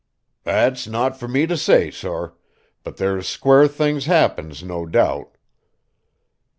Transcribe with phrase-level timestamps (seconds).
[0.45, 2.33] "That's not for me to say, sor;
[2.81, 5.37] but there's quare things happens, no doubt."